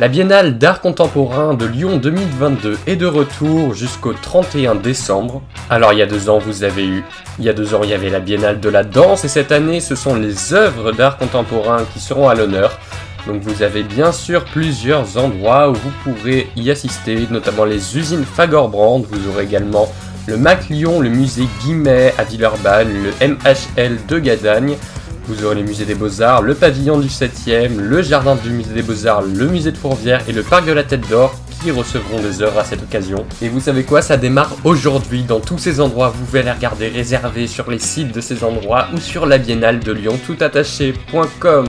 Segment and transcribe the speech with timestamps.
[0.00, 5.42] La Biennale d'art contemporain de Lyon 2022 est de retour jusqu'au 31 décembre.
[5.70, 7.02] Alors il y a deux ans vous avez eu,
[7.40, 9.50] il y a deux ans il y avait la Biennale de la danse et cette
[9.50, 12.78] année ce sont les œuvres d'art contemporain qui seront à l'honneur.
[13.26, 18.24] Donc vous avez bien sûr plusieurs endroits où vous pourrez y assister, notamment les usines
[18.24, 19.92] Fagorbrand, vous aurez également
[20.28, 24.76] le MAC Lyon, le musée Guimet à Villeurbanne, le MHL de Gadagne,
[25.28, 28.82] vous aurez les musées des Beaux-Arts, le pavillon du 7e, le jardin du musée des
[28.82, 32.40] Beaux-Arts, le musée de Fourvière et le parc de la Tête d'Or qui recevront des
[32.40, 33.26] œuvres à cette occasion.
[33.42, 36.08] Et vous savez quoi, ça démarre aujourd'hui dans tous ces endroits.
[36.08, 39.80] Vous pouvez les regarder réservés sur les sites de ces endroits ou sur la biennale
[39.80, 41.66] de Lyon toutattaché.com.